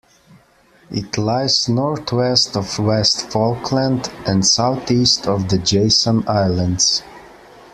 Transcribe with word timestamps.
It 0.89 1.15
lies 1.15 1.69
north-west 1.69 2.57
of 2.57 2.79
West 2.79 3.29
Falkland 3.29 4.11
and 4.25 4.43
south-east 4.43 5.27
of 5.27 5.47
the 5.49 5.59
Jason 5.59 6.27
Islands. 6.27 7.03